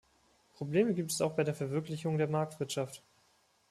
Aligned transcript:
Probleme 0.55 0.95
gibt 0.95 1.11
es 1.11 1.21
auch 1.21 1.33
bei 1.33 1.43
der 1.43 1.53
Verwirklichung 1.53 2.17
der 2.17 2.27
Marktwirtschaft. 2.27 3.03